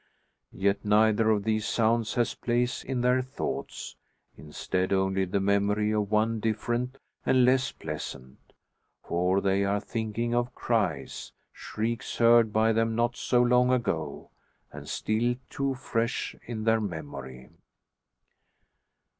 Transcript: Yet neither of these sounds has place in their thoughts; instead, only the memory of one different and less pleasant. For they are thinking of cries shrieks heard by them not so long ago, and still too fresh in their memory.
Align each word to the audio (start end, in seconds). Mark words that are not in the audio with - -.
Yet 0.55 0.83
neither 0.83 1.29
of 1.29 1.43
these 1.43 1.67
sounds 1.67 2.15
has 2.15 2.33
place 2.33 2.83
in 2.83 3.01
their 3.01 3.21
thoughts; 3.21 3.95
instead, 4.35 4.91
only 4.91 5.25
the 5.25 5.39
memory 5.39 5.91
of 5.91 6.09
one 6.09 6.39
different 6.39 6.97
and 7.23 7.45
less 7.45 7.71
pleasant. 7.71 8.39
For 9.03 9.41
they 9.41 9.63
are 9.63 9.79
thinking 9.79 10.33
of 10.33 10.55
cries 10.55 11.33
shrieks 11.53 12.17
heard 12.17 12.51
by 12.51 12.73
them 12.73 12.95
not 12.95 13.15
so 13.15 13.43
long 13.43 13.71
ago, 13.71 14.31
and 14.73 14.89
still 14.89 15.35
too 15.51 15.75
fresh 15.75 16.35
in 16.47 16.63
their 16.63 16.81
memory. 16.81 17.51